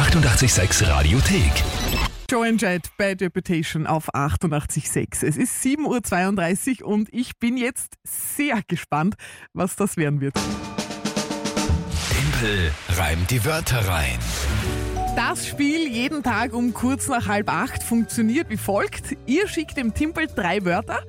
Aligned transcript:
886 0.00 0.88
Radiothek. 0.88 1.52
Joan 2.30 2.56
Jett, 2.56 2.90
Bad 2.96 3.20
Reputation 3.20 3.86
auf 3.86 4.14
88.6. 4.14 5.26
Es 5.26 5.36
ist 5.36 5.62
7.32 5.62 6.82
Uhr 6.82 6.88
und 6.88 7.12
ich 7.12 7.38
bin 7.38 7.58
jetzt 7.58 7.96
sehr 8.02 8.60
gespannt, 8.66 9.16
was 9.52 9.76
das 9.76 9.98
werden 9.98 10.22
wird. 10.22 10.32
Tempel 12.10 12.72
reimt 12.96 13.30
die 13.30 13.44
Wörter 13.44 13.86
rein. 13.86 14.18
Das 15.16 15.46
Spiel 15.46 15.86
jeden 15.86 16.22
Tag 16.22 16.54
um 16.54 16.72
kurz 16.72 17.06
nach 17.08 17.28
halb 17.28 17.52
acht 17.52 17.82
funktioniert 17.82 18.48
wie 18.48 18.56
folgt. 18.56 19.18
Ihr 19.26 19.48
schickt 19.48 19.76
dem 19.76 19.92
Timpel 19.92 20.28
drei 20.34 20.64
Wörter. 20.64 21.02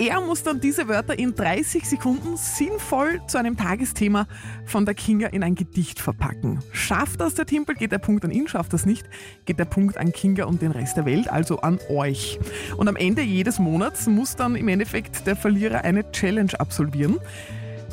Er 0.00 0.20
muss 0.20 0.44
dann 0.44 0.60
diese 0.60 0.86
Wörter 0.86 1.18
in 1.18 1.34
30 1.34 1.84
Sekunden 1.84 2.36
sinnvoll 2.36 3.20
zu 3.26 3.36
einem 3.36 3.56
Tagesthema 3.56 4.28
von 4.64 4.86
der 4.86 4.94
Kinga 4.94 5.26
in 5.26 5.42
ein 5.42 5.56
Gedicht 5.56 5.98
verpacken. 5.98 6.60
Schafft 6.70 7.20
das 7.20 7.34
der 7.34 7.46
Timpel, 7.46 7.74
geht 7.74 7.90
der 7.90 7.98
Punkt 7.98 8.24
an 8.24 8.30
ihn, 8.30 8.46
schafft 8.46 8.72
das 8.72 8.86
nicht, 8.86 9.08
geht 9.44 9.58
der 9.58 9.64
Punkt 9.64 9.98
an 9.98 10.12
Kinga 10.12 10.44
und 10.44 10.62
den 10.62 10.70
Rest 10.70 10.96
der 10.96 11.04
Welt, 11.04 11.28
also 11.28 11.62
an 11.62 11.80
euch. 11.90 12.38
Und 12.76 12.88
am 12.88 12.94
Ende 12.94 13.22
jedes 13.22 13.58
Monats 13.58 14.06
muss 14.06 14.36
dann 14.36 14.54
im 14.54 14.68
Endeffekt 14.68 15.26
der 15.26 15.34
Verlierer 15.34 15.82
eine 15.82 16.08
Challenge 16.12 16.52
absolvieren. 16.60 17.18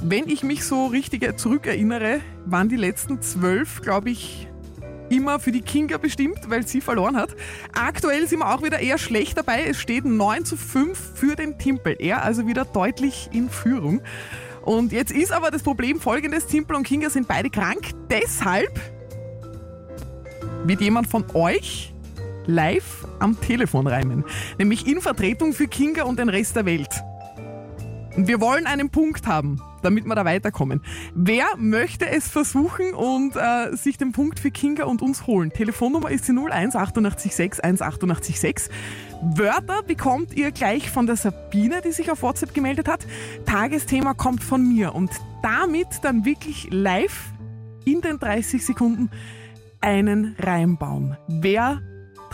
Wenn 0.03 0.29
ich 0.29 0.43
mich 0.43 0.63
so 0.63 0.85
richtig 0.85 1.39
zurückerinnere, 1.39 2.19
waren 2.45 2.69
die 2.69 2.75
letzten 2.75 3.23
zwölf, 3.23 3.81
glaube 3.81 4.11
ich, 4.11 4.47
immer 5.09 5.39
für 5.39 5.51
die 5.51 5.61
Kinga 5.61 5.97
bestimmt, 5.97 6.49
weil 6.49 6.65
sie 6.65 6.81
verloren 6.81 7.15
hat. 7.15 7.29
Aktuell 7.73 8.27
sind 8.27 8.39
wir 8.39 8.53
auch 8.53 8.63
wieder 8.63 8.79
eher 8.79 8.97
schlecht 8.97 9.37
dabei. 9.37 9.65
Es 9.65 9.79
steht 9.79 10.05
9 10.05 10.45
zu 10.45 10.57
5 10.57 10.97
für 11.15 11.35
den 11.35 11.57
Timpel. 11.57 11.95
Er 11.99 12.23
also 12.23 12.47
wieder 12.47 12.65
deutlich 12.65 13.29
in 13.31 13.49
Führung. 13.49 14.01
Und 14.63 14.91
jetzt 14.91 15.11
ist 15.11 15.31
aber 15.31 15.51
das 15.51 15.63
Problem 15.63 15.99
folgendes: 15.99 16.47
Timpel 16.47 16.75
und 16.75 16.83
Kinga 16.83 17.09
sind 17.09 17.27
beide 17.27 17.49
krank. 17.49 17.91
Deshalb 18.09 18.79
wird 20.63 20.81
jemand 20.81 21.07
von 21.07 21.23
euch 21.33 21.93
live 22.47 23.07
am 23.19 23.39
Telefon 23.39 23.87
reimen. 23.87 24.23
Nämlich 24.57 24.87
in 24.87 25.01
Vertretung 25.01 25.53
für 25.53 25.67
Kinga 25.67 26.03
und 26.03 26.19
den 26.19 26.29
Rest 26.29 26.55
der 26.55 26.65
Welt. 26.65 26.89
Wir 28.17 28.39
wollen 28.39 28.65
einen 28.65 28.89
Punkt 28.89 29.27
haben, 29.27 29.61
damit 29.81 30.05
wir 30.05 30.15
da 30.15 30.23
weiterkommen. 30.23 30.81
Wer 31.13 31.45
möchte 31.57 32.07
es 32.07 32.29
versuchen 32.29 32.93
und 32.93 33.35
äh, 33.35 33.75
sich 33.75 33.97
den 33.97 34.13
Punkt 34.13 34.39
für 34.39 34.51
Kinga 34.51 34.85
und 34.85 35.01
uns 35.01 35.27
holen? 35.27 35.51
Telefonnummer 35.51 36.09
ist 36.09 36.25
die 36.27 36.31
01 36.31 36.77
886 36.77 37.61
18886. 37.61 38.73
Wörter 39.21 39.83
bekommt 39.83 40.33
ihr 40.33 40.51
gleich 40.51 40.89
von 40.89 41.07
der 41.07 41.17
Sabine, 41.17 41.81
die 41.81 41.91
sich 41.91 42.09
auf 42.09 42.21
WhatsApp 42.21 42.53
gemeldet 42.53 42.87
hat. 42.87 43.05
Tagesthema 43.45 44.13
kommt 44.13 44.43
von 44.43 44.65
mir 44.65 44.95
und 44.95 45.11
damit 45.41 45.87
dann 46.01 46.23
wirklich 46.23 46.69
live 46.71 47.33
in 47.83 47.99
den 47.99 48.17
30 48.17 48.65
Sekunden 48.65 49.09
einen 49.81 50.37
Reim 50.39 50.77
bauen. 50.77 51.17
Wer 51.27 51.81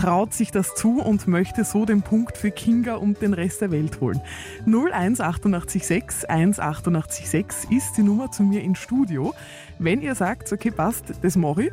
traut 0.01 0.33
sich 0.33 0.49
das 0.49 0.73
zu 0.73 0.99
und 0.99 1.27
möchte 1.27 1.63
so 1.63 1.85
den 1.85 2.01
Punkt 2.01 2.35
für 2.35 2.49
Kinga 2.49 2.95
und 2.95 3.21
den 3.21 3.33
Rest 3.33 3.61
der 3.61 3.69
Welt 3.69 4.01
holen. 4.01 4.19
01886 4.65 6.27
1886 6.27 7.69
ist 7.69 7.97
die 7.97 8.01
Nummer 8.01 8.31
zu 8.31 8.41
mir 8.41 8.63
ins 8.63 8.79
Studio. 8.79 9.35
Wenn 9.77 10.01
ihr 10.01 10.15
sagt, 10.15 10.51
okay, 10.51 10.71
passt, 10.71 11.13
das 11.21 11.35
mache 11.35 11.65
ich, 11.65 11.71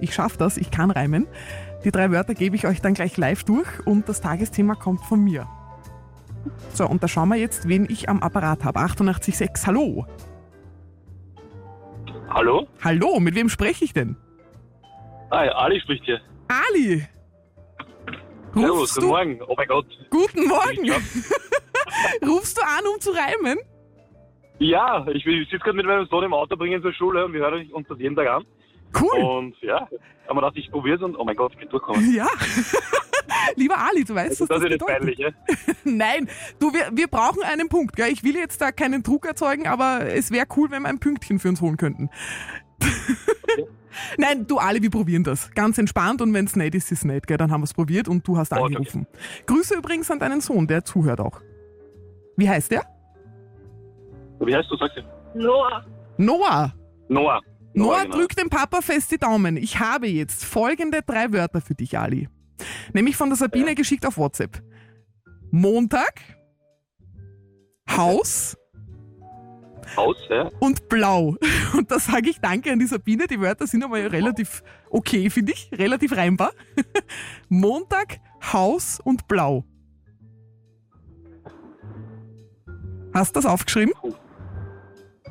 ich 0.00 0.12
schaffe 0.12 0.38
das, 0.38 0.56
ich 0.56 0.72
kann 0.72 0.90
reimen, 0.90 1.28
die 1.84 1.92
drei 1.92 2.10
Wörter 2.10 2.34
gebe 2.34 2.56
ich 2.56 2.66
euch 2.66 2.80
dann 2.80 2.94
gleich 2.94 3.16
live 3.16 3.44
durch 3.44 3.68
und 3.86 4.08
das 4.08 4.20
Tagesthema 4.20 4.74
kommt 4.74 5.04
von 5.04 5.22
mir. 5.22 5.46
So, 6.74 6.84
und 6.84 7.04
da 7.04 7.06
schauen 7.06 7.28
wir 7.28 7.36
jetzt, 7.36 7.68
wen 7.68 7.86
ich 7.88 8.08
am 8.08 8.24
Apparat 8.24 8.64
habe. 8.64 8.80
886, 8.80 9.68
hallo. 9.68 10.04
Hallo? 12.28 12.66
Hallo, 12.82 13.20
mit 13.20 13.36
wem 13.36 13.48
spreche 13.48 13.84
ich 13.84 13.92
denn? 13.92 14.16
Ah, 15.30 15.44
ja, 15.44 15.52
Ali 15.52 15.80
spricht 15.80 16.04
hier. 16.06 16.20
Ali, 16.48 17.06
Servus, 18.60 18.94
guten 18.94 19.06
Morgen. 19.08 19.42
Oh 19.46 19.54
mein 19.56 19.68
Gott. 19.68 19.86
guten 20.10 20.46
Morgen. 20.46 20.90
Rufst 22.26 22.56
du 22.58 22.62
an, 22.62 22.86
um 22.94 23.00
zu 23.00 23.10
reimen? 23.10 23.58
Ja, 24.58 25.06
ich, 25.08 25.24
ich 25.26 25.48
sitze 25.48 25.58
gerade 25.64 25.76
mit 25.76 25.86
meinem 25.86 26.06
Sohn 26.06 26.24
im 26.24 26.32
Auto, 26.34 26.56
bringe 26.56 26.76
ihn 26.76 26.82
zur 26.82 26.92
Schule 26.92 27.24
und 27.24 27.32
wir 27.32 27.40
hören 27.40 27.70
uns 27.72 27.86
das 27.88 27.98
jeden 27.98 28.16
Tag 28.16 28.28
an. 28.28 28.44
Cool. 29.00 29.22
Und 29.22 29.54
ja, 29.62 29.80
haben 29.80 29.90
wir 30.28 30.34
gedacht, 30.34 30.56
ich 30.56 30.70
probiere 30.70 30.96
es 30.96 31.02
und 31.02 31.16
oh 31.16 31.24
mein 31.24 31.36
Gott, 31.36 31.52
ich 31.52 31.58
bin 31.58 31.68
durchgekommen. 31.68 32.14
Ja. 32.14 32.26
Lieber 33.56 33.78
Ali, 33.78 34.04
du 34.04 34.14
weißt, 34.14 34.40
was 34.40 34.48
Das 34.48 34.60
das 34.60 34.70
ist 34.70 34.78
bedeutet. 34.78 34.98
peinlich, 34.98 35.18
ja? 35.18 35.28
Nein, 35.84 36.28
du, 36.58 36.72
wir, 36.72 36.88
wir 36.92 37.06
brauchen 37.08 37.42
einen 37.42 37.68
Punkt. 37.68 37.96
Gell? 37.96 38.10
Ich 38.10 38.24
will 38.24 38.34
jetzt 38.34 38.60
da 38.60 38.72
keinen 38.72 39.02
Druck 39.02 39.26
erzeugen, 39.26 39.66
aber 39.66 40.06
es 40.06 40.30
wäre 40.30 40.46
cool, 40.56 40.70
wenn 40.70 40.82
wir 40.82 40.88
ein 40.88 40.98
Pünktchen 41.00 41.38
für 41.38 41.48
uns 41.48 41.60
holen 41.60 41.76
könnten. 41.76 42.10
Nein, 44.16 44.46
du 44.46 44.58
Ali, 44.58 44.82
wir 44.82 44.90
probieren 44.90 45.24
das. 45.24 45.50
Ganz 45.52 45.78
entspannt 45.78 46.20
und 46.22 46.32
wenn 46.34 46.44
es 46.44 46.56
nicht 46.56 46.74
ist, 46.74 46.92
ist 46.92 46.98
es 47.00 47.04
nicht. 47.04 47.26
Gell? 47.26 47.36
Dann 47.36 47.50
haben 47.50 47.60
wir 47.62 47.64
es 47.66 47.74
probiert 47.74 48.08
und 48.08 48.26
du 48.26 48.36
hast 48.36 48.52
Okay. 48.52 48.62
angerufen. 48.64 49.06
Grüße 49.46 49.74
übrigens 49.76 50.10
an 50.10 50.18
deinen 50.18 50.40
Sohn, 50.40 50.66
der 50.66 50.84
zuhört 50.84 51.20
auch. 51.20 51.40
Wie 52.36 52.48
heißt 52.48 52.70
der? 52.70 52.82
Wie 54.40 54.54
heißt 54.54 54.70
du, 54.70 54.76
sagst 54.76 54.96
du? 54.98 55.38
Noah. 55.38 55.84
Noah. 56.16 56.74
Noah. 57.08 57.40
Noah, 57.74 58.02
genau. 58.02 58.16
drück 58.16 58.34
dem 58.36 58.48
Papa 58.50 58.80
fest 58.80 59.10
die 59.12 59.18
Daumen. 59.18 59.56
Ich 59.56 59.78
habe 59.78 60.06
jetzt 60.08 60.44
folgende 60.44 61.02
drei 61.02 61.32
Wörter 61.32 61.60
für 61.60 61.74
dich, 61.74 61.98
Ali. 61.98 62.28
Nämlich 62.92 63.16
von 63.16 63.28
der 63.28 63.36
Sabine 63.36 63.68
Ja. 63.68 63.74
geschickt 63.74 64.04
auf 64.06 64.16
WhatsApp. 64.18 64.62
Montag, 65.50 66.20
Haus 67.90 68.56
Haus, 69.96 70.16
ja? 70.28 70.50
und 70.60 70.88
Blau. 70.88 71.36
Und 71.76 71.90
da 71.90 71.98
sage 71.98 72.30
ich 72.30 72.40
danke 72.40 72.72
an 72.72 72.78
die 72.78 72.86
Sabine. 72.86 73.26
Die 73.26 73.40
Wörter 73.40 73.66
sind 73.66 73.84
aber 73.84 73.96
relativ 73.96 74.62
okay, 74.90 75.30
finde 75.30 75.52
ich. 75.52 75.70
Relativ 75.72 76.16
reimbar. 76.16 76.52
Montag, 77.48 78.20
Haus 78.52 79.00
und 79.04 79.28
Blau. 79.28 79.64
Hast 83.14 83.34
du 83.34 83.40
das 83.40 83.46
aufgeschrieben? 83.46 83.92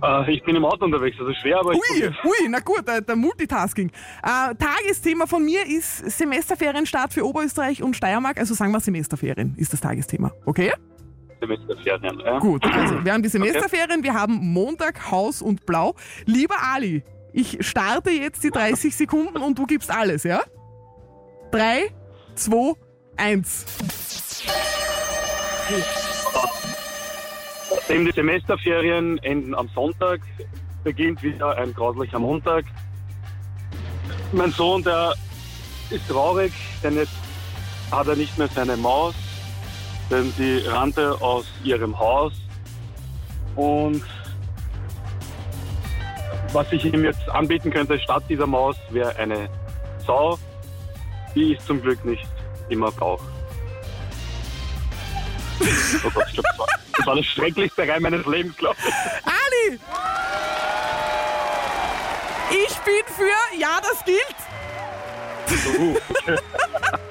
Äh, 0.03 0.33
ich 0.33 0.43
bin 0.43 0.55
im 0.55 0.65
Auto 0.65 0.85
unterwegs, 0.85 1.17
also 1.19 1.33
schwer, 1.33 1.59
aber 1.59 1.73
ich 1.73 1.79
Ui, 1.79 2.07
ui, 2.07 2.49
na 2.49 2.59
gut, 2.59 2.87
der, 2.87 3.01
der 3.01 3.15
Multitasking. 3.15 3.91
Äh, 4.23 4.55
Tagesthema 4.55 5.25
von 5.25 5.43
mir 5.43 5.65
ist 5.65 5.97
Semesterferienstart 6.17 7.13
für 7.13 7.25
Oberösterreich 7.25 7.81
und 7.81 7.95
Steiermark. 7.95 8.39
Also 8.39 8.53
sagen 8.53 8.71
wir 8.71 8.79
Semesterferien 8.79 9.55
ist 9.57 9.73
das 9.73 9.81
Tagesthema. 9.81 10.31
Okay? 10.45 10.73
Semesterferien, 11.47 12.19
ja? 12.19 12.39
Gut, 12.39 12.63
also 12.65 13.03
wir 13.03 13.13
haben 13.13 13.23
die 13.23 13.29
Semesterferien, 13.29 14.03
wir 14.03 14.13
haben 14.13 14.33
Montag, 14.53 15.11
Haus 15.11 15.41
und 15.41 15.65
Blau. 15.65 15.95
Lieber 16.25 16.55
Ali, 16.73 17.03
ich 17.33 17.65
starte 17.65 18.11
jetzt 18.11 18.43
die 18.43 18.49
30 18.49 18.95
Sekunden 18.95 19.37
und 19.37 19.57
du 19.57 19.65
gibst 19.65 19.91
alles, 19.91 20.23
ja? 20.23 20.41
3, 21.51 21.89
2, 22.35 22.73
1. 23.17 23.65
Nachdem 27.69 28.05
die 28.05 28.11
Semesterferien 28.11 29.17
enden 29.19 29.55
am 29.55 29.69
Sonntag, 29.69 30.21
beginnt 30.83 31.23
wieder 31.23 31.57
ein 31.57 31.73
grauslicher 31.73 32.19
Montag. 32.19 32.65
Mein 34.31 34.51
Sohn, 34.51 34.83
der 34.83 35.13
ist 35.89 36.07
traurig, 36.07 36.53
denn 36.83 36.95
jetzt 36.95 37.13
hat 37.91 38.07
er 38.07 38.15
nicht 38.15 38.37
mehr 38.37 38.49
seine 38.49 38.75
Maus, 38.75 39.15
denn 40.09 40.33
sie 40.37 40.59
rannte 40.67 41.19
aus 41.21 41.45
ihrem 41.63 41.97
Haus. 41.97 42.33
Und 43.55 44.03
was 46.53 46.71
ich 46.71 46.85
ihm 46.85 47.03
jetzt 47.03 47.27
anbieten 47.29 47.71
könnte 47.71 47.99
statt 47.99 48.23
dieser 48.29 48.47
Maus, 48.47 48.75
wäre 48.89 49.15
eine 49.17 49.49
Sau. 50.05 50.37
Die 51.35 51.53
ist 51.53 51.65
zum 51.67 51.81
Glück 51.81 52.03
nicht 52.05 52.27
immer 52.69 52.91
Bauch. 52.91 53.21
Oh 56.05 56.09
Gott, 56.13 56.25
ich 56.27 56.33
glaub, 56.33 56.45
das, 56.45 56.59
war, 56.59 56.67
das 56.97 57.07
war 57.07 57.15
das 57.15 57.25
schrecklichste 57.25 57.87
Reim 57.87 58.03
meines 58.03 58.25
Lebens, 58.25 58.55
glaube 58.57 58.75
ich. 58.79 58.93
Ali! 59.25 59.79
Ich 62.51 62.77
bin 62.79 63.03
für, 63.05 63.57
ja, 63.57 63.79
das 63.81 64.03
gilt. 64.05 64.35
Uh, 65.79 65.95
okay. 66.09 66.37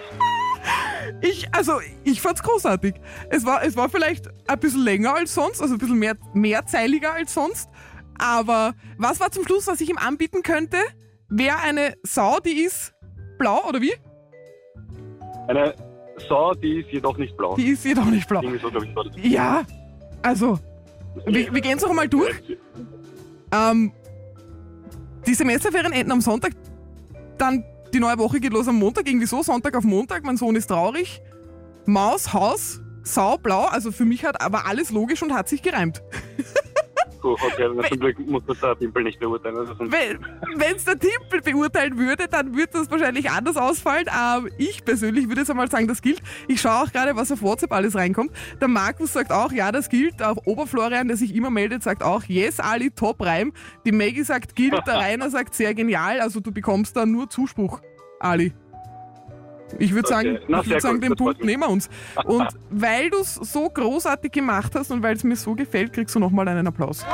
Ich, 1.21 1.53
also, 1.55 1.81
ich 2.05 2.21
fand's 2.21 2.43
großartig. 2.43 2.95
Es 3.31 3.45
war, 3.47 3.63
es 3.65 3.77
war 3.77 3.89
vielleicht 3.89 4.29
ein 4.49 4.59
bisschen 4.59 4.83
länger 4.83 5.15
als 5.15 5.35
sonst, 5.35 5.63
also 5.63 5.75
ein 5.75 5.79
bisschen 5.79 5.99
mehr, 5.99 6.17
mehrzeiliger 6.35 7.15
als 7.15 7.35
sonst. 7.35 7.69
Aber 8.19 8.75
was 8.99 9.21
war 9.21 9.31
zum 9.31 9.45
Schluss, 9.45 9.67
was 9.67 9.81
ich 9.81 9.91
ihm 9.91 9.99
anbieten 9.99 10.43
könnte? 10.43 10.79
Wäre 11.29 11.59
eine 11.59 11.95
Sau, 12.03 12.39
die 12.41 12.63
ist 12.63 12.95
blau, 13.39 13.67
oder 13.69 13.81
wie? 13.81 13.95
Eine 15.49 15.75
Sau, 16.29 16.55
die 16.55 16.81
ist 16.81 16.91
jedoch 16.91 17.17
nicht 17.19 17.37
blau. 17.37 17.57
Die 17.57 17.69
ist 17.69 17.85
jedoch 17.85 18.07
nicht 18.07 18.29
blau. 18.29 18.43
So, 18.43 18.71
ich. 19.17 19.33
Ja, 19.33 19.65
also, 20.23 20.59
wir, 21.27 21.53
wir 21.53 21.61
gehen 21.61 21.77
es 21.77 21.83
noch 21.83 21.91
einmal 21.91 22.09
durch. 22.09 22.35
Ähm, 23.53 23.93
die 25.27 25.35
Semesterferien 25.35 25.93
enden 25.93 26.13
am 26.13 26.21
Sonntag. 26.21 26.53
Dann 27.39 27.65
die 27.97 28.01
neue 28.01 28.19
Woche 28.19 28.41
geht 28.41 28.53
los 28.53 28.69
am 28.69 28.77
Montag. 28.77 29.09
Irgendwie 29.09 29.27
so, 29.27 29.43
Sonntag 29.43 29.75
auf 29.75 29.85
Montag. 29.85 30.23
Mein 30.23 30.37
Sohn 30.37 30.55
ist 30.55 30.67
traurig. 30.67 31.23
Maus, 31.87 32.35
Haus, 32.35 32.81
Sau, 33.03 33.39
Blau. 33.39 33.65
Also 33.65 33.91
für 33.91 34.05
mich 34.05 34.25
hat 34.25 34.41
aber 34.43 34.67
alles 34.67 34.91
logisch 34.91 35.23
und 35.23 35.33
hat 35.33 35.49
sich 35.49 35.63
gereimt. 35.63 36.03
Oh, 37.27 37.33
okay, 37.33 37.69
na, 37.75 37.83
zum 37.83 37.99
Glück 37.99 38.19
muss 38.21 38.45
das 38.47 38.61
der 38.61 38.79
Timpel 38.79 39.03
nicht 39.03 39.19
beurteilen. 39.19 39.57
Also 39.57 39.75
Wenn 39.81 40.77
es 40.77 40.85
der 40.85 40.97
Timpel 40.97 41.41
beurteilen 41.43 41.99
würde, 41.99 42.29
dann 42.29 42.55
würde 42.55 42.69
das 42.75 42.89
wahrscheinlich 42.89 43.29
anders 43.31 43.57
ausfallen. 43.57 44.07
Aber 44.09 44.47
ich 44.59 44.85
persönlich 44.85 45.27
würde 45.27 45.41
jetzt 45.41 45.51
einmal 45.51 45.69
sagen, 45.69 45.89
das 45.89 46.03
gilt. 46.03 46.23
Ich 46.47 46.61
schaue 46.61 46.85
auch 46.85 46.93
gerade, 46.93 47.17
was 47.17 47.33
auf 47.33 47.43
WhatsApp 47.43 47.73
alles 47.73 47.97
reinkommt. 47.97 48.31
Der 48.61 48.69
Markus 48.69 49.13
sagt 49.13 49.33
auch, 49.33 49.51
ja, 49.51 49.73
das 49.73 49.89
gilt. 49.89 50.23
Auch 50.23 50.37
Oberflorian, 50.47 51.09
der 51.09 51.17
sich 51.17 51.35
immer 51.35 51.51
meldet, 51.51 51.83
sagt 51.83 52.05
auch, 52.05 52.23
yes, 52.25 52.61
Ali, 52.61 52.93
top 52.93 53.21
Reim. 53.21 53.53
Die 53.85 53.93
Maggie 53.93 54.23
sagt, 54.23 54.55
gilt. 54.55 54.87
Der 54.87 54.95
Rainer 55.01 55.29
sagt, 55.29 55.57
sehr 55.57 55.75
genial. 55.75 56.21
Also 56.21 56.39
du 56.39 56.53
bekommst 56.53 56.97
da 56.97 57.07
nur 57.07 57.29
Zuspruch, 57.29 57.81
Ali. 58.21 58.53
Ich 59.79 59.93
würde 59.93 60.07
Okay. 60.09 60.15
sagen, 60.15 60.39
Na, 60.49 60.61
ich 60.61 60.69
würd 60.71 60.81
sagen 60.83 60.95
gut, 61.01 61.05
den 61.05 61.17
Punkt 61.17 61.45
nehmen 61.45 61.63
wir 61.63 61.69
uns. 61.69 61.89
Und 62.25 62.49
weil 62.71 63.11
du 63.11 63.19
es 63.19 63.35
so 63.35 63.69
großartig 63.69 64.33
gemacht 64.33 64.73
hast 64.75 64.91
und 64.91 65.03
weil 65.03 65.17
es 65.17 65.25
mir 65.25 65.37
so 65.37 65.55
gefällt, 65.55 65.93
kriegst 65.93 66.15
du 66.15 66.19
nochmal 66.21 66.47
einen 66.49 66.67
Applaus. 66.67 67.05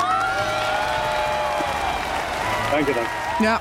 Danke, 2.71 2.93
danke. 2.93 3.11
Ja. 3.45 3.61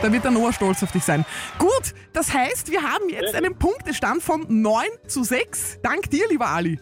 Da 0.00 0.12
wird 0.12 0.24
der 0.24 0.30
Noah 0.32 0.52
stolz 0.52 0.82
auf 0.82 0.90
dich 0.90 1.04
sein. 1.04 1.24
Gut, 1.58 1.94
das 2.12 2.32
heißt, 2.34 2.70
wir 2.72 2.82
haben 2.82 3.08
jetzt 3.08 3.34
einen 3.36 3.54
Punktestand 3.56 4.20
von 4.22 4.44
9 4.48 4.84
zu 5.06 5.22
6. 5.22 5.78
Dank 5.82 6.10
dir, 6.10 6.24
lieber 6.28 6.48
Ali. 6.48 6.80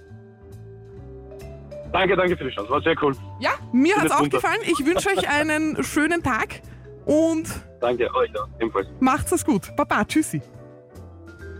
Danke, 1.93 2.17
danke 2.17 2.37
für 2.37 2.44
die 2.44 2.50
Chance. 2.50 2.70
War 2.70 2.81
sehr 2.82 2.94
cool. 3.03 3.14
Ja, 3.41 3.50
mir 3.73 3.96
hat 3.96 4.06
es 4.06 4.12
auch 4.12 4.20
Wunder. 4.20 4.38
gefallen. 4.38 4.61
Ich 4.64 4.85
wünsche 4.87 5.08
euch 5.11 5.29
einen 5.41 5.82
schönen 5.82 6.23
Tag 6.23 6.61
und 7.05 7.49
Danke, 7.81 8.14
euch 8.14 8.31
auch. 8.38 8.49
Ebenfalls. 8.58 8.88
macht's 9.00 9.32
es 9.32 9.44
gut. 9.44 9.75
Baba, 9.76 10.05
tschüssi. 10.05 10.43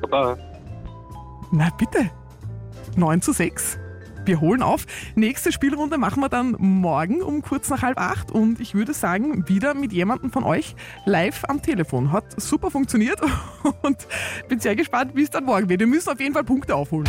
Baba. 0.03 0.37
Na 1.51 1.69
bitte. 1.79 2.11
9 2.97 3.23
zu 3.23 3.33
6. 3.33 3.79
Wir 4.25 4.41
holen 4.41 4.63
auf. 4.63 4.87
Nächste 5.15 5.51
Spielrunde 5.51 5.97
machen 5.97 6.21
wir 6.21 6.29
dann 6.29 6.55
morgen 6.59 7.23
um 7.23 7.43
kurz 7.43 7.71
nach 7.71 7.83
halb 7.83 7.99
acht 7.99 8.31
und 8.31 8.61
ich 8.61 8.75
würde 8.75 8.93
sagen, 8.93 9.49
wieder 9.49 9.75
mit 9.75 9.93
jemandem 9.93 10.31
von 10.31 10.45
euch 10.45 10.77
live 11.07 11.45
am 11.49 11.63
Telefon. 11.63 12.13
Hat 12.13 12.41
super 12.41 12.71
funktioniert 12.71 13.21
und 13.83 14.07
bin 14.49 14.61
sehr 14.61 14.77
gespannt, 14.77 15.13
wie 15.15 15.23
es 15.23 15.31
dann 15.31 15.45
morgen 15.45 15.69
wird. 15.69 15.81
Wir 15.81 15.87
müssen 15.87 16.11
auf 16.11 16.21
jeden 16.21 16.35
Fall 16.35 16.45
Punkte 16.45 16.75
aufholen. 16.75 17.09